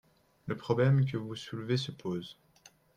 Le 0.47 0.57
problème 0.57 1.05
que 1.05 1.15
vous 1.15 1.35
soulevez 1.35 1.77
se 1.77 1.91
pose. 1.91 2.39